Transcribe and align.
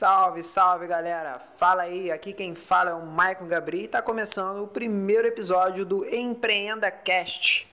Salve, 0.00 0.42
salve 0.42 0.86
galera! 0.86 1.38
Fala 1.58 1.82
aí, 1.82 2.10
aqui 2.10 2.32
quem 2.32 2.54
fala 2.54 2.92
é 2.92 2.94
o 2.94 3.04
Maicon 3.04 3.46
Gabri 3.46 3.82
e 3.82 3.84
está 3.84 4.00
começando 4.00 4.62
o 4.62 4.66
primeiro 4.66 5.28
episódio 5.28 5.84
do 5.84 6.06
Empreenda 6.08 6.90
Cast. 6.90 7.68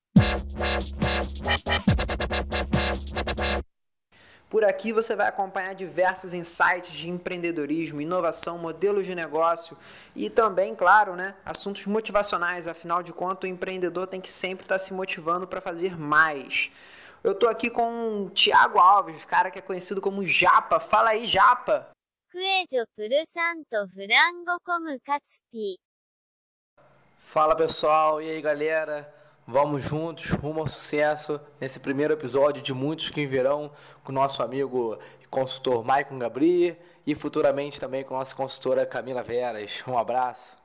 Por 4.49 4.65
aqui 4.65 4.91
você 4.91 5.15
vai 5.15 5.29
acompanhar 5.29 5.73
diversos 5.73 6.33
insights 6.33 6.91
de 6.91 7.09
empreendedorismo, 7.09 8.01
inovação, 8.01 8.57
modelos 8.57 9.05
de 9.05 9.15
negócio 9.15 9.77
e 10.13 10.29
também, 10.29 10.75
claro, 10.75 11.15
né, 11.15 11.33
assuntos 11.45 11.85
motivacionais. 11.85 12.67
Afinal 12.67 13.01
de 13.01 13.13
contas, 13.13 13.49
o 13.49 13.53
empreendedor 13.53 14.05
tem 14.05 14.19
que 14.19 14.29
sempre 14.29 14.65
estar 14.65 14.79
se 14.79 14.93
motivando 14.93 15.47
para 15.47 15.61
fazer 15.61 15.97
mais. 15.97 16.69
Eu 17.23 17.33
tô 17.33 17.47
aqui 17.47 17.69
com 17.69 18.25
o 18.25 18.29
Thiago 18.31 18.79
Alves, 18.79 19.23
cara 19.23 19.49
que 19.49 19.59
é 19.59 19.61
conhecido 19.61 20.01
como 20.01 20.27
Japa. 20.27 20.77
Fala 20.77 21.11
aí, 21.11 21.25
Japa. 21.25 21.87
Fala 27.17 27.55
pessoal, 27.55 28.21
e 28.21 28.29
aí 28.29 28.39
galera? 28.39 29.11
Vamos 29.47 29.81
juntos 29.81 30.29
rumo 30.29 30.59
ao 30.59 30.67
sucesso 30.67 31.41
nesse 31.59 31.79
primeiro 31.79 32.13
episódio 32.13 32.61
de 32.61 32.75
muitos 32.75 33.09
que 33.09 33.25
virão 33.25 33.71
com 34.03 34.11
o 34.11 34.15
nosso 34.15 34.43
amigo 34.43 34.99
e 35.19 35.25
consultor 35.25 35.83
Maicon 35.83 36.19
Gabri 36.19 36.77
e 37.07 37.15
futuramente 37.15 37.79
também 37.79 38.03
com 38.03 38.13
a 38.13 38.19
nossa 38.19 38.35
consultora 38.35 38.85
Camila 38.85 39.23
Veras. 39.23 39.83
Um 39.87 39.97
abraço. 39.97 40.59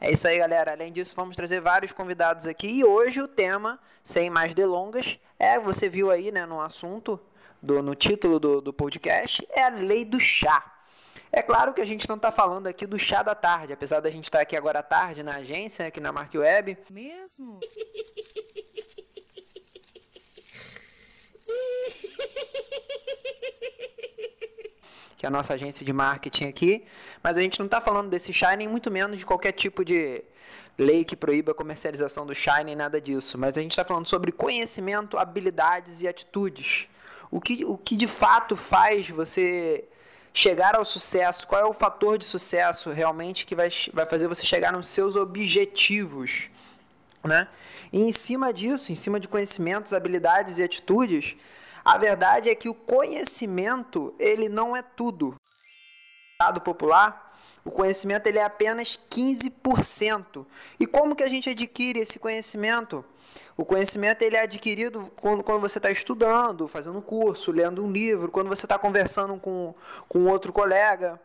É 0.00 0.10
isso 0.10 0.26
aí, 0.26 0.38
galera. 0.38 0.72
Além 0.72 0.90
disso, 0.90 1.14
vamos 1.14 1.36
trazer 1.36 1.60
vários 1.60 1.92
convidados 1.92 2.46
aqui. 2.46 2.66
E 2.66 2.82
hoje 2.82 3.20
o 3.20 3.28
tema, 3.28 3.78
sem 4.02 4.30
mais 4.30 4.54
delongas, 4.54 5.18
é, 5.38 5.60
você 5.60 5.86
viu 5.86 6.10
aí 6.10 6.32
né, 6.32 6.46
no 6.46 6.62
assunto, 6.62 7.20
do, 7.62 7.82
no 7.82 7.94
título 7.94 8.40
do, 8.40 8.62
do 8.62 8.72
podcast, 8.72 9.46
é 9.50 9.64
a 9.64 9.68
lei 9.68 10.04
do 10.04 10.18
chá. 10.18 10.77
É 11.30 11.42
claro 11.42 11.74
que 11.74 11.80
a 11.80 11.84
gente 11.84 12.08
não 12.08 12.16
está 12.16 12.32
falando 12.32 12.66
aqui 12.66 12.86
do 12.86 12.98
chá 12.98 13.22
da 13.22 13.34
tarde, 13.34 13.72
apesar 13.72 14.00
da 14.00 14.10
gente 14.10 14.24
estar 14.24 14.38
tá 14.38 14.42
aqui 14.42 14.56
agora 14.56 14.78
à 14.78 14.82
tarde 14.82 15.22
na 15.22 15.36
agência, 15.36 15.86
aqui 15.86 16.00
na 16.00 16.10
Mark 16.10 16.34
Web. 16.34 16.78
Mesmo? 16.90 17.60
que 25.18 25.26
é 25.26 25.28
a 25.28 25.30
nossa 25.30 25.54
agência 25.54 25.84
de 25.84 25.92
marketing 25.92 26.44
aqui, 26.44 26.84
mas 27.20 27.36
a 27.36 27.40
gente 27.40 27.58
não 27.58 27.66
está 27.66 27.80
falando 27.80 28.08
desse 28.08 28.32
chá 28.32 28.54
nem 28.54 28.68
muito 28.68 28.88
menos 28.88 29.18
de 29.18 29.26
qualquer 29.26 29.50
tipo 29.50 29.84
de 29.84 30.22
lei 30.78 31.04
que 31.04 31.16
proíba 31.16 31.50
a 31.50 31.54
comercialização 31.54 32.24
do 32.24 32.34
chá 32.36 32.62
nem 32.62 32.76
nada 32.76 33.00
disso, 33.00 33.36
mas 33.36 33.58
a 33.58 33.60
gente 33.60 33.72
está 33.72 33.84
falando 33.84 34.06
sobre 34.06 34.30
conhecimento, 34.30 35.18
habilidades 35.18 36.02
e 36.02 36.08
atitudes. 36.08 36.88
O 37.32 37.40
que, 37.40 37.64
o 37.64 37.76
que 37.76 37.96
de 37.96 38.06
fato 38.06 38.54
faz 38.54 39.10
você 39.10 39.88
chegar 40.38 40.76
ao 40.76 40.84
sucesso, 40.84 41.48
qual 41.48 41.60
é 41.60 41.64
o 41.64 41.72
fator 41.72 42.16
de 42.16 42.24
sucesso 42.24 42.90
realmente 42.90 43.44
que 43.44 43.56
vai, 43.56 43.68
vai 43.92 44.06
fazer 44.06 44.28
você 44.28 44.46
chegar 44.46 44.72
nos 44.72 44.88
seus 44.88 45.16
objetivos, 45.16 46.48
né? 47.24 47.48
E 47.92 48.00
em 48.00 48.12
cima 48.12 48.52
disso, 48.52 48.92
em 48.92 48.94
cima 48.94 49.18
de 49.18 49.26
conhecimentos, 49.26 49.92
habilidades 49.92 50.58
e 50.58 50.62
atitudes, 50.62 51.34
a 51.84 51.98
verdade 51.98 52.48
é 52.48 52.54
que 52.54 52.68
o 52.68 52.74
conhecimento, 52.74 54.14
ele 54.16 54.48
não 54.48 54.76
é 54.76 54.82
tudo. 54.82 55.34
Dado 56.40 56.60
popular, 56.60 57.27
o 57.68 57.70
conhecimento 57.70 58.26
ele 58.26 58.38
é 58.38 58.44
apenas 58.44 58.98
15%. 59.10 60.46
E 60.80 60.86
como 60.86 61.14
que 61.14 61.22
a 61.22 61.28
gente 61.28 61.50
adquire 61.50 62.00
esse 62.00 62.18
conhecimento? 62.18 63.04
O 63.58 63.64
conhecimento 63.64 64.22
ele 64.22 64.36
é 64.36 64.42
adquirido 64.44 65.12
quando, 65.14 65.44
quando 65.44 65.60
você 65.60 65.78
está 65.78 65.90
estudando, 65.90 66.66
fazendo 66.66 66.96
um 66.96 67.02
curso, 67.02 67.52
lendo 67.52 67.84
um 67.84 67.92
livro, 67.92 68.30
quando 68.30 68.48
você 68.48 68.64
está 68.64 68.78
conversando 68.78 69.36
com, 69.36 69.74
com 70.08 70.24
outro 70.24 70.50
colega 70.50 71.20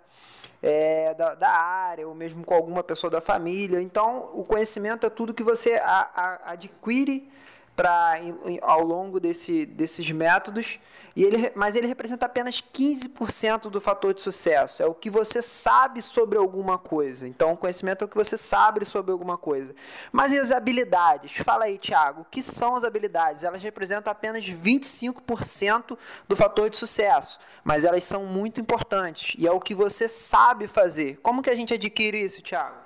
é, 0.61 1.13
da, 1.13 1.33
da, 1.33 1.49
área, 1.49 2.05
ou 2.05 2.13
mesmo 2.13 2.43
com 2.43 2.53
alguma 2.53 2.83
pessoa 2.83 3.09
da 3.09 3.21
família. 3.21 3.81
Então, 3.81 4.29
o 4.33 4.43
conhecimento 4.43 5.05
é 5.05 5.09
tudo 5.09 5.33
que 5.33 5.43
você 5.43 5.75
a, 5.75 6.09
a, 6.13 6.51
adquire 6.51 7.31
para 7.75 8.19
ao 8.61 8.83
longo 8.83 9.19
desse, 9.19 9.65
desses 9.65 10.09
métodos, 10.11 10.79
e 11.15 11.23
ele, 11.23 11.51
mas 11.55 11.75
ele 11.75 11.85
representa 11.85 12.25
apenas 12.25 12.61
15% 12.61 13.69
do 13.69 13.79
fator 13.79 14.13
de 14.13 14.21
sucesso. 14.21 14.81
É 14.81 14.85
o 14.85 14.93
que 14.93 15.09
você 15.09 15.41
sabe 15.41 16.01
sobre 16.01 16.37
alguma 16.37 16.77
coisa. 16.77 17.27
Então, 17.27 17.51
o 17.51 17.57
conhecimento 17.57 18.03
é 18.03 18.05
o 18.05 18.07
que 18.07 18.15
você 18.15 18.35
sabe 18.35 18.83
sobre 18.83 19.11
alguma 19.11 19.37
coisa. 19.37 19.75
Mas 20.11 20.31
e 20.31 20.39
as 20.39 20.51
habilidades? 20.51 21.37
Fala 21.37 21.65
aí, 21.65 21.77
Thiago, 21.77 22.21
o 22.21 22.25
que 22.25 22.41
são 22.41 22.75
as 22.75 22.83
habilidades? 22.83 23.43
Elas 23.43 23.61
representam 23.61 24.11
apenas 24.11 24.43
25% 24.43 25.97
do 26.27 26.35
fator 26.35 26.69
de 26.69 26.77
sucesso, 26.77 27.39
mas 27.63 27.85
elas 27.85 28.03
são 28.03 28.25
muito 28.25 28.59
importantes 28.59 29.35
e 29.37 29.45
é 29.45 29.51
o 29.51 29.59
que 29.59 29.75
você 29.75 30.07
sabe 30.07 30.67
fazer. 30.67 31.19
Como 31.21 31.41
que 31.43 31.49
a 31.49 31.55
gente 31.55 31.73
adquire 31.73 32.19
isso, 32.19 32.41
Thiago? 32.41 32.77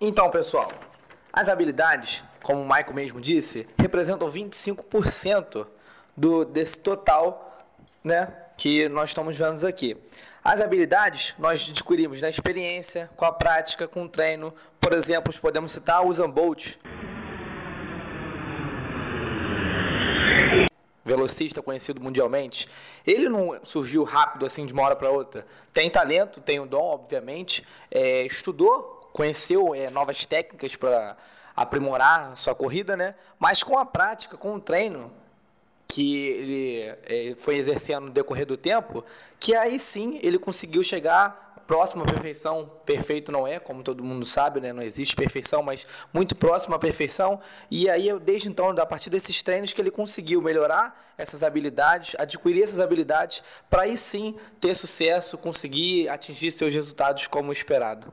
Então, 0.00 0.28
pessoal, 0.28 0.72
as 1.32 1.48
habilidades 1.48 2.22
como 2.46 2.62
o 2.62 2.64
Michael 2.64 2.94
mesmo 2.94 3.20
disse, 3.20 3.66
representam 3.76 4.30
25% 4.30 5.66
do, 6.16 6.44
desse 6.44 6.78
total 6.78 7.66
né, 8.04 8.32
que 8.56 8.88
nós 8.88 9.10
estamos 9.10 9.36
vendo 9.36 9.66
aqui. 9.66 9.96
As 10.44 10.60
habilidades 10.60 11.34
nós 11.40 11.68
adquirimos 11.68 12.20
na 12.20 12.28
experiência, 12.28 13.10
com 13.16 13.24
a 13.24 13.32
prática, 13.32 13.88
com 13.88 14.04
o 14.04 14.08
treino. 14.08 14.54
Por 14.80 14.92
exemplo, 14.92 15.34
podemos 15.40 15.72
citar 15.72 16.04
o 16.04 16.08
Usain 16.08 16.30
Bolt, 16.30 16.76
velocista 21.04 21.60
conhecido 21.60 22.00
mundialmente, 22.00 22.68
ele 23.04 23.28
não 23.28 23.58
surgiu 23.64 24.04
rápido 24.04 24.46
assim 24.46 24.66
de 24.66 24.72
uma 24.72 24.84
hora 24.84 24.94
para 24.94 25.10
outra. 25.10 25.44
Tem 25.72 25.90
talento, 25.90 26.40
tem 26.40 26.60
o 26.60 26.66
dom, 26.66 26.84
obviamente, 26.84 27.66
é, 27.90 28.22
estudou, 28.22 29.10
conheceu 29.12 29.74
é, 29.74 29.90
novas 29.90 30.24
técnicas 30.26 30.76
para 30.76 31.16
aprimorar 31.56 32.36
sua 32.36 32.54
corrida, 32.54 32.96
né? 32.96 33.14
Mas 33.38 33.62
com 33.62 33.78
a 33.78 33.86
prática, 33.86 34.36
com 34.36 34.54
o 34.54 34.60
treino 34.60 35.10
que 35.88 36.26
ele, 37.06 37.34
foi 37.36 37.56
exercendo 37.56 38.06
no 38.06 38.10
decorrer 38.10 38.44
do 38.44 38.56
tempo, 38.56 39.04
que 39.40 39.54
aí 39.54 39.78
sim 39.78 40.18
ele 40.22 40.38
conseguiu 40.38 40.82
chegar 40.82 41.46
próximo 41.66 42.04
à 42.04 42.06
perfeição. 42.06 42.70
Perfeito 42.84 43.32
não 43.32 43.46
é, 43.46 43.58
como 43.58 43.82
todo 43.82 44.04
mundo 44.04 44.24
sabe, 44.24 44.60
né? 44.60 44.72
não 44.72 44.82
existe 44.82 45.16
perfeição, 45.16 45.62
mas 45.62 45.86
muito 46.12 46.34
próximo 46.34 46.74
à 46.74 46.78
perfeição. 46.78 47.40
E 47.70 47.88
aí, 47.88 48.16
desde 48.20 48.48
então, 48.48 48.70
a 48.70 48.86
partir 48.86 49.10
desses 49.10 49.42
treinos, 49.42 49.72
que 49.72 49.80
ele 49.80 49.90
conseguiu 49.90 50.40
melhorar 50.40 51.14
essas 51.18 51.42
habilidades, 51.42 52.14
adquirir 52.18 52.62
essas 52.62 52.80
habilidades, 52.80 53.42
para 53.68 53.82
aí 53.82 53.96
sim 53.96 54.36
ter 54.60 54.74
sucesso, 54.74 55.36
conseguir 55.38 56.08
atingir 56.08 56.52
seus 56.52 56.72
resultados 56.72 57.26
como 57.26 57.52
esperado. 57.52 58.12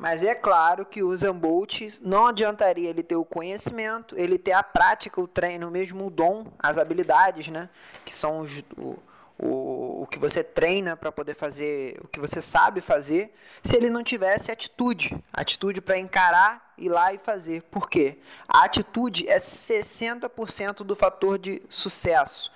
Mas 0.00 0.24
é 0.24 0.34
claro 0.34 0.86
que 0.86 1.02
o 1.02 1.10
Usain 1.10 1.34
Bolt 1.34 1.98
não 2.00 2.28
adiantaria 2.28 2.88
ele 2.88 3.02
ter 3.02 3.16
o 3.16 3.24
conhecimento, 3.24 4.18
ele 4.18 4.38
ter 4.38 4.52
a 4.52 4.62
prática, 4.62 5.20
o 5.20 5.28
treino, 5.28 5.70
mesmo 5.70 6.06
o 6.06 6.10
dom, 6.10 6.46
as 6.58 6.78
habilidades, 6.78 7.48
né? 7.48 7.68
Que 8.02 8.14
são 8.14 8.40
os, 8.40 8.64
o, 8.78 8.98
o, 9.38 10.02
o 10.02 10.06
que 10.06 10.18
você 10.18 10.42
treina 10.42 10.96
para 10.96 11.12
poder 11.12 11.34
fazer, 11.34 12.00
o 12.02 12.08
que 12.08 12.18
você 12.18 12.40
sabe 12.40 12.80
fazer, 12.80 13.30
se 13.62 13.76
ele 13.76 13.90
não 13.90 14.02
tivesse 14.02 14.50
atitude. 14.50 15.22
Atitude 15.30 15.82
para 15.82 15.98
encarar, 15.98 16.72
ir 16.78 16.88
lá 16.88 17.12
e 17.12 17.18
fazer. 17.18 17.60
Por 17.64 17.86
quê? 17.86 18.20
A 18.48 18.64
atitude 18.64 19.28
é 19.28 19.36
60% 19.36 20.76
do 20.76 20.96
fator 20.96 21.38
de 21.38 21.62
sucesso. 21.68 22.50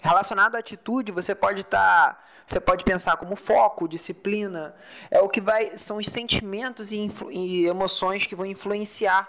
Relacionado 0.00 0.56
à 0.56 0.58
atitude, 0.58 1.12
você 1.12 1.32
pode 1.32 1.60
estar. 1.60 2.14
Tá 2.14 2.24
você 2.48 2.58
pode 2.58 2.82
pensar 2.82 3.18
como 3.18 3.36
foco, 3.36 3.86
disciplina, 3.86 4.74
é 5.10 5.20
o 5.20 5.28
que 5.28 5.38
vai 5.38 5.76
são 5.76 5.98
os 5.98 6.06
sentimentos 6.08 6.90
e, 6.92 7.10
e 7.30 7.66
emoções 7.66 8.26
que 8.26 8.34
vão 8.34 8.46
influenciar 8.46 9.28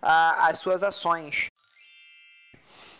a, 0.00 0.48
as 0.48 0.58
suas 0.58 0.82
ações. 0.82 1.50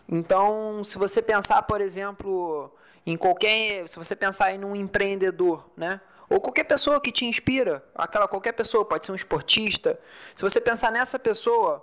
Então, 0.07 0.85
se 0.85 0.99
você 0.99 1.23
pensar, 1.23 1.63
por 1.63 1.81
exemplo, 1.81 2.71
em 3.07 3.17
qualquer, 3.17 3.89
se 3.89 3.99
você 3.99 4.15
pensar 4.15 4.53
em 4.53 4.63
um 4.63 4.77
empreendedor, 4.77 5.69
né? 5.75 6.03
Ou 6.29 6.39
qualquer 6.39 6.65
pessoa 6.65 7.01
que 7.01 7.11
te 7.11 7.25
inspira, 7.25 7.83
aquela 7.95 8.29
qualquer 8.29 8.53
pessoa, 8.53 8.85
pode 8.85 9.07
ser 9.07 9.13
um 9.13 9.17
esportista. 9.17 9.99
Se 10.35 10.43
você 10.43 10.61
pensar 10.61 10.93
nessa 10.93 11.19
pessoa, 11.19 11.83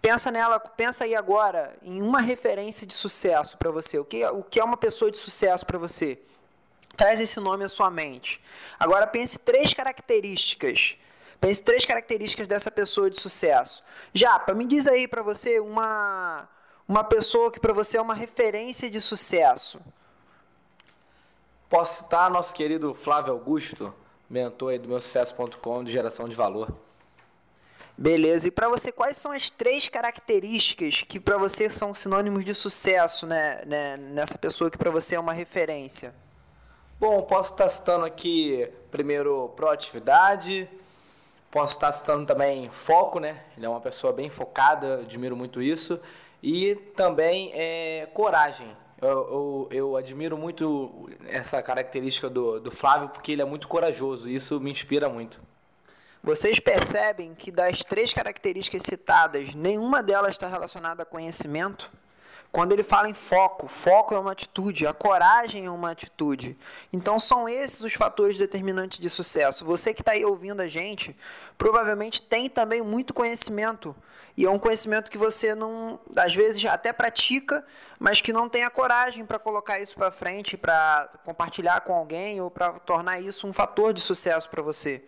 pensa 0.00 0.30
nela, 0.30 0.58
pensa 0.58 1.04
aí 1.04 1.14
agora 1.14 1.76
em 1.82 2.00
uma 2.00 2.20
referência 2.20 2.86
de 2.86 2.94
sucesso 2.94 3.58
para 3.58 3.70
você. 3.70 3.98
O 3.98 4.04
que, 4.04 4.24
o 4.24 4.42
que 4.42 4.58
é 4.58 4.64
uma 4.64 4.76
pessoa 4.76 5.10
de 5.10 5.18
sucesso 5.18 5.66
para 5.66 5.76
você? 5.76 6.18
Traz 6.96 7.20
esse 7.20 7.40
nome 7.40 7.64
à 7.64 7.68
sua 7.68 7.90
mente. 7.90 8.40
Agora 8.78 9.06
pense 9.06 9.38
três 9.38 9.72
características. 9.72 10.96
Pense 11.40 11.62
três 11.62 11.86
características 11.86 12.46
dessa 12.46 12.70
pessoa 12.70 13.10
de 13.10 13.18
sucesso. 13.18 13.82
Japa, 14.12 14.52
me 14.52 14.66
diz 14.66 14.86
aí 14.86 15.08
para 15.08 15.22
você 15.22 15.58
uma 15.58 16.48
uma 16.86 17.04
pessoa 17.04 17.52
que 17.52 17.60
para 17.60 17.72
você 17.72 17.98
é 17.98 18.02
uma 18.02 18.14
referência 18.14 18.90
de 18.90 19.00
sucesso. 19.00 19.80
Posso 21.68 22.02
citar 22.02 22.28
nosso 22.28 22.52
querido 22.52 22.92
Flávio 22.94 23.32
Augusto, 23.32 23.94
mentor 24.28 24.72
aí 24.72 24.78
do 24.78 24.88
meu 24.88 25.00
sucesso.com 25.00 25.84
de 25.84 25.92
geração 25.92 26.28
de 26.28 26.34
valor. 26.34 26.68
Beleza. 27.96 28.48
E 28.48 28.50
para 28.50 28.68
você, 28.68 28.90
quais 28.90 29.16
são 29.16 29.30
as 29.30 29.50
três 29.50 29.88
características 29.88 31.02
que 31.02 31.20
para 31.20 31.36
você 31.36 31.70
são 31.70 31.94
sinônimos 31.94 32.44
de 32.44 32.54
sucesso, 32.54 33.24
né, 33.24 33.62
né 33.66 33.96
nessa 33.96 34.36
pessoa 34.36 34.68
que 34.68 34.76
para 34.76 34.90
você 34.90 35.14
é 35.14 35.20
uma 35.20 35.32
referência? 35.32 36.12
Bom, 37.00 37.22
posso 37.22 37.52
estar 37.52 37.66
citando 37.66 38.04
aqui 38.04 38.68
primeiro 38.90 39.50
proatividade, 39.56 40.68
posso 41.50 41.72
estar 41.72 41.90
citando 41.92 42.26
também 42.26 42.68
foco, 42.70 43.18
né? 43.18 43.42
Ele 43.56 43.64
é 43.64 43.68
uma 43.70 43.80
pessoa 43.80 44.12
bem 44.12 44.28
focada, 44.28 44.96
admiro 44.96 45.34
muito 45.34 45.62
isso. 45.62 45.98
E 46.42 46.74
também 46.94 47.52
é, 47.54 48.06
coragem. 48.12 48.76
Eu, 49.00 49.08
eu, 49.08 49.68
eu, 49.70 49.96
admiro 49.96 50.36
muito 50.36 51.08
essa 51.26 51.62
característica 51.62 52.28
do, 52.28 52.60
do 52.60 52.70
Flávio 52.70 53.08
porque 53.08 53.32
ele 53.32 53.40
é 53.40 53.46
muito 53.46 53.66
corajoso 53.66 54.28
e 54.28 54.34
isso 54.34 54.60
me 54.60 54.70
inspira 54.70 55.08
muito. 55.08 55.40
Vocês 56.22 56.60
percebem 56.60 57.34
que 57.34 57.50
das 57.50 57.82
três 57.82 58.12
características 58.12 58.82
citadas, 58.82 59.54
nenhuma 59.54 60.02
delas 60.02 60.32
está 60.32 60.48
relacionada 60.48 61.02
a 61.02 61.06
conhecimento? 61.06 61.90
Quando 62.52 62.72
ele 62.72 62.82
fala 62.82 63.08
em 63.08 63.14
foco, 63.14 63.68
foco 63.68 64.12
é 64.12 64.18
uma 64.18 64.32
atitude, 64.32 64.84
a 64.84 64.92
coragem 64.92 65.66
é 65.66 65.70
uma 65.70 65.92
atitude. 65.92 66.58
Então 66.92 67.20
são 67.20 67.48
esses 67.48 67.80
os 67.80 67.94
fatores 67.94 68.36
determinantes 68.38 68.98
de 68.98 69.08
sucesso. 69.08 69.64
Você 69.64 69.94
que 69.94 70.02
está 70.02 70.12
aí 70.12 70.24
ouvindo 70.24 70.60
a 70.60 70.66
gente, 70.66 71.16
provavelmente 71.56 72.20
tem 72.20 72.50
também 72.50 72.82
muito 72.82 73.14
conhecimento. 73.14 73.94
E 74.36 74.46
é 74.46 74.50
um 74.50 74.58
conhecimento 74.58 75.10
que 75.10 75.18
você 75.18 75.54
não, 75.54 76.00
às 76.16 76.34
vezes 76.34 76.64
até 76.64 76.92
pratica, 76.92 77.64
mas 77.98 78.20
que 78.20 78.32
não 78.32 78.48
tem 78.48 78.64
a 78.64 78.70
coragem 78.70 79.24
para 79.24 79.38
colocar 79.38 79.78
isso 79.78 79.94
para 79.94 80.10
frente, 80.10 80.56
para 80.56 81.08
compartilhar 81.24 81.82
com 81.82 81.94
alguém 81.94 82.40
ou 82.40 82.50
para 82.50 82.72
tornar 82.80 83.20
isso 83.20 83.46
um 83.46 83.52
fator 83.52 83.92
de 83.92 84.00
sucesso 84.00 84.48
para 84.48 84.62
você. 84.62 85.04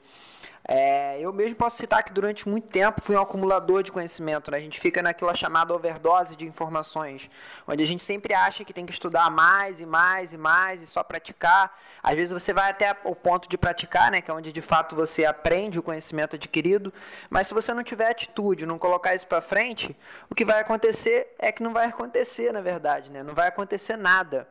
É, 0.67 1.19
eu 1.21 1.33
mesmo 1.33 1.57
posso 1.57 1.77
citar 1.77 2.05
que 2.05 2.13
durante 2.13 2.49
muito 2.49 2.69
tempo 2.69 3.01
fui 3.03 3.17
um 3.17 3.21
acumulador 3.21 3.83
de 3.83 3.91
conhecimento. 3.91 4.51
Né? 4.51 4.59
A 4.59 4.61
gente 4.61 4.79
fica 4.79 5.03
naquela 5.03 5.35
chamada 5.35 5.75
overdose 5.75 6.37
de 6.37 6.47
informações, 6.47 7.29
onde 7.67 7.83
a 7.83 7.87
gente 7.87 8.03
sempre 8.03 8.33
acha 8.33 8.65
que 8.65 8.73
tem 8.73 8.87
que 8.87 8.93
estudar 8.93 9.29
mais 9.31 9.81
e 9.81 9.87
mais 9.87 10.33
e 10.33 10.39
mais 10.39 10.81
e 10.81 10.87
só 10.87 11.03
praticar. 11.03 11.77
Às 12.03 12.15
vezes 12.15 12.33
você 12.33 12.53
vai 12.53 12.71
até 12.71 12.97
o 13.05 13.15
ponto 13.15 13.49
de 13.49 13.59
praticar, 13.59 14.11
né? 14.11 14.21
que 14.21 14.31
é 14.31 14.35
onde 14.35 14.53
de 14.53 14.63
fato 14.63 14.95
você 14.95 15.25
aprende 15.25 15.79
o 15.79 15.83
conhecimento 15.83 16.37
adquirido, 16.37 16.93
mas 17.29 17.49
se 17.49 17.55
você 17.55 17.75
não 17.75 17.83
tiver 17.83 18.09
atitude, 18.09 18.65
não 18.65 18.79
colocar 18.79 19.15
isso 19.15 19.27
para 19.27 19.41
frente, 19.41 19.97
o 20.31 20.35
que 20.35 20.45
vai 20.45 20.61
acontecer 20.61 21.35
é 21.39 21.51
que 21.51 21.63
não 21.63 21.73
vai 21.73 21.87
acontecer, 21.87 22.53
na 22.53 22.61
verdade, 22.61 23.11
né? 23.11 23.23
não 23.23 23.35
vai 23.35 23.49
acontecer 23.49 23.97
nada. 23.97 24.49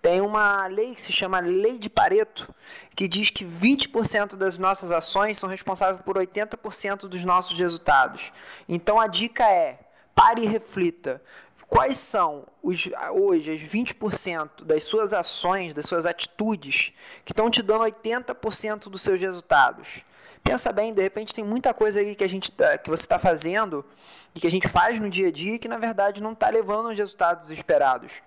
Tem 0.00 0.20
uma 0.20 0.66
lei 0.68 0.94
que 0.94 1.00
se 1.00 1.12
chama 1.12 1.40
Lei 1.40 1.78
de 1.78 1.90
Pareto, 1.90 2.54
que 2.94 3.08
diz 3.08 3.30
que 3.30 3.44
20% 3.44 4.36
das 4.36 4.56
nossas 4.56 4.92
ações 4.92 5.38
são 5.38 5.48
responsáveis 5.48 6.00
por 6.02 6.16
80% 6.16 7.08
dos 7.08 7.24
nossos 7.24 7.58
resultados. 7.58 8.32
Então 8.68 9.00
a 9.00 9.06
dica 9.06 9.44
é: 9.50 9.80
pare 10.14 10.42
e 10.42 10.46
reflita. 10.46 11.20
Quais 11.68 11.98
são 11.98 12.46
os, 12.62 12.88
hoje 13.12 13.52
as 13.52 13.60
20% 13.60 14.64
das 14.64 14.84
suas 14.84 15.12
ações, 15.12 15.74
das 15.74 15.84
suas 15.84 16.06
atitudes, 16.06 16.94
que 17.26 17.32
estão 17.32 17.50
te 17.50 17.62
dando 17.62 17.84
80% 17.84 18.88
dos 18.88 19.02
seus 19.02 19.20
resultados? 19.20 20.02
Pensa 20.42 20.72
bem, 20.72 20.94
de 20.94 21.02
repente 21.02 21.34
tem 21.34 21.44
muita 21.44 21.74
coisa 21.74 22.00
aí 22.00 22.14
que, 22.14 22.24
a 22.24 22.28
gente 22.28 22.50
tá, 22.50 22.78
que 22.78 22.88
você 22.88 23.02
está 23.02 23.18
fazendo 23.18 23.84
e 24.34 24.40
que 24.40 24.46
a 24.46 24.50
gente 24.50 24.66
faz 24.66 24.98
no 24.98 25.10
dia 25.10 25.28
a 25.28 25.30
dia 25.30 25.58
que 25.58 25.68
na 25.68 25.76
verdade 25.76 26.22
não 26.22 26.32
está 26.32 26.48
levando 26.48 26.88
os 26.88 26.96
resultados 26.96 27.50
esperados. 27.50 28.22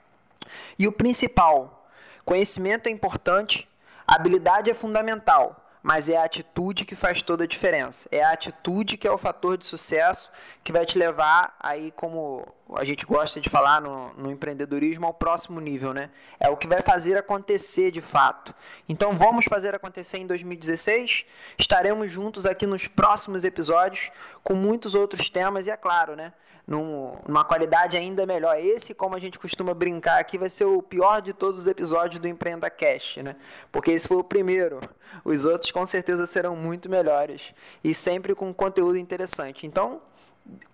E 0.77 0.87
o 0.87 0.91
principal, 0.91 1.89
conhecimento 2.25 2.87
é 2.87 2.91
importante, 2.91 3.67
habilidade 4.07 4.69
é 4.69 4.73
fundamental, 4.73 5.61
mas 5.83 6.09
é 6.09 6.17
a 6.17 6.23
atitude 6.23 6.85
que 6.85 6.95
faz 6.95 7.21
toda 7.21 7.43
a 7.43 7.47
diferença. 7.47 8.07
É 8.11 8.23
a 8.23 8.31
atitude 8.31 8.97
que 8.97 9.07
é 9.07 9.11
o 9.11 9.17
fator 9.17 9.57
de 9.57 9.65
sucesso 9.65 10.29
que 10.63 10.71
vai 10.71 10.85
te 10.85 10.97
levar 10.97 11.55
aí, 11.59 11.91
como 11.91 12.47
a 12.75 12.83
gente 12.83 13.05
gosta 13.05 13.39
de 13.39 13.49
falar 13.49 13.81
no, 13.81 14.13
no, 14.13 14.31
empreendedorismo, 14.31 15.05
ao 15.05 15.13
próximo 15.13 15.59
nível, 15.59 15.93
né? 15.93 16.09
É 16.39 16.49
o 16.49 16.57
que 16.57 16.67
vai 16.67 16.81
fazer 16.81 17.17
acontecer 17.17 17.91
de 17.91 18.01
fato. 18.01 18.53
Então 18.87 19.13
vamos 19.13 19.45
fazer 19.45 19.75
acontecer 19.75 20.17
em 20.17 20.27
2016. 20.27 21.25
Estaremos 21.57 22.09
juntos 22.09 22.45
aqui 22.45 22.65
nos 22.65 22.87
próximos 22.87 23.43
episódios 23.43 24.11
com 24.43 24.53
muitos 24.53 24.95
outros 24.95 25.29
temas 25.29 25.67
e 25.67 25.69
é 25.71 25.77
claro, 25.77 26.15
né? 26.15 26.33
num, 26.65 27.13
numa 27.27 27.43
qualidade 27.43 27.97
ainda 27.97 28.25
melhor. 28.25 28.57
Esse, 28.59 28.93
como 28.93 29.15
a 29.15 29.19
gente 29.19 29.37
costuma 29.37 29.73
brincar 29.73 30.19
aqui, 30.19 30.37
vai 30.37 30.49
ser 30.49 30.65
o 30.65 30.81
pior 30.81 31.21
de 31.21 31.33
todos 31.33 31.61
os 31.61 31.67
episódios 31.67 32.19
do 32.19 32.27
Empreenda 32.27 32.69
Cast, 32.69 33.21
né? 33.21 33.35
Porque 33.71 33.91
esse 33.91 34.07
foi 34.07 34.17
o 34.17 34.23
primeiro. 34.23 34.79
Os 35.25 35.45
outros 35.45 35.71
com 35.71 35.85
certeza 35.85 36.25
serão 36.25 36.55
muito 36.55 36.89
melhores 36.89 37.53
e 37.83 37.93
sempre 37.93 38.33
com 38.33 38.53
conteúdo 38.53 38.97
interessante. 38.97 39.67
Então, 39.67 40.01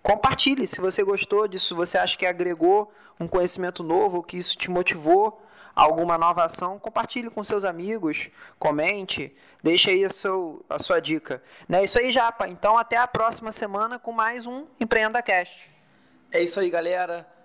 compartilhe 0.02 0.66
se 0.66 0.80
você 0.80 1.02
gostou 1.02 1.46
disso, 1.46 1.76
você 1.76 1.98
acha 1.98 2.16
que 2.16 2.26
agregou 2.26 2.92
um 3.20 3.26
conhecimento 3.26 3.82
novo, 3.82 4.22
que 4.22 4.36
isso 4.36 4.56
te 4.56 4.70
motivou 4.70 5.42
a 5.74 5.82
alguma 5.82 6.18
nova 6.18 6.44
ação, 6.44 6.78
compartilhe 6.78 7.30
com 7.30 7.44
seus 7.44 7.64
amigos, 7.64 8.30
comente, 8.58 9.34
deixe 9.62 9.90
aí 9.90 10.04
a, 10.04 10.10
seu, 10.10 10.64
a 10.68 10.78
sua 10.78 11.00
dica. 11.00 11.42
É 11.70 11.84
isso 11.84 11.98
aí, 11.98 12.10
Japa. 12.10 12.48
Então, 12.48 12.76
até 12.76 12.96
a 12.96 13.06
próxima 13.06 13.52
semana 13.52 13.98
com 13.98 14.10
mais 14.10 14.46
um 14.46 14.66
Empreenda 14.80 15.22
Cast. 15.22 15.70
É 16.32 16.42
isso 16.42 16.58
aí, 16.58 16.68
galera. 16.68 17.37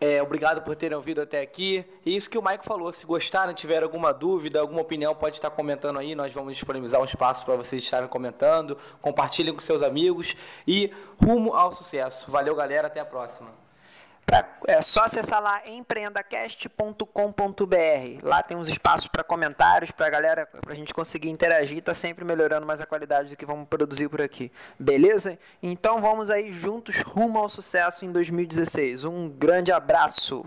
É, 0.00 0.22
obrigado 0.22 0.62
por 0.62 0.76
terem 0.76 0.96
ouvido 0.96 1.20
até 1.20 1.40
aqui. 1.40 1.84
E 2.06 2.14
isso 2.14 2.30
que 2.30 2.38
o 2.38 2.42
Maico 2.42 2.64
falou, 2.64 2.92
se 2.92 3.04
gostaram, 3.04 3.52
tiver 3.52 3.82
alguma 3.82 4.12
dúvida, 4.12 4.60
alguma 4.60 4.80
opinião, 4.80 5.14
pode 5.14 5.36
estar 5.36 5.50
comentando 5.50 5.98
aí. 5.98 6.14
Nós 6.14 6.32
vamos 6.32 6.54
disponibilizar 6.54 7.00
um 7.00 7.04
espaço 7.04 7.44
para 7.44 7.56
vocês 7.56 7.82
estarem 7.82 8.08
comentando. 8.08 8.78
Compartilhem 9.00 9.52
com 9.52 9.60
seus 9.60 9.82
amigos 9.82 10.36
e 10.66 10.92
rumo 11.20 11.52
ao 11.52 11.72
sucesso. 11.72 12.30
Valeu, 12.30 12.54
galera. 12.54 12.86
Até 12.86 13.00
a 13.00 13.04
próxima. 13.04 13.67
Pra, 14.28 14.46
é 14.66 14.82
só 14.82 15.04
acessar 15.04 15.42
lá 15.42 15.62
empreendacast.com.br. 15.66 18.22
Lá 18.22 18.42
tem 18.42 18.58
uns 18.58 18.68
espaços 18.68 19.08
para 19.08 19.24
comentários, 19.24 19.90
para 19.90 20.06
a 20.06 20.10
galera, 20.10 20.46
para 20.46 20.70
a 20.70 20.74
gente 20.74 20.92
conseguir 20.92 21.30
interagir. 21.30 21.82
Tá 21.82 21.94
sempre 21.94 22.26
melhorando 22.26 22.66
mais 22.66 22.78
a 22.78 22.84
qualidade 22.84 23.30
do 23.30 23.36
que 23.38 23.46
vamos 23.46 23.66
produzir 23.66 24.10
por 24.10 24.20
aqui. 24.20 24.52
Beleza? 24.78 25.38
Então 25.62 26.02
vamos 26.02 26.28
aí 26.28 26.50
juntos 26.50 27.00
rumo 27.00 27.38
ao 27.38 27.48
sucesso 27.48 28.04
em 28.04 28.12
2016. 28.12 29.06
Um 29.06 29.30
grande 29.30 29.72
abraço. 29.72 30.44